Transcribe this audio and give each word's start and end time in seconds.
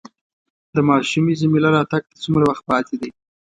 د 0.75 0.77
ماشومې 0.89 1.33
جميله 1.39 1.69
راتګ 1.75 2.03
ته 2.09 2.15
څومره 2.23 2.43
وخت 2.49 2.63
پاتې 2.69 2.95
دی؟ 3.01 3.09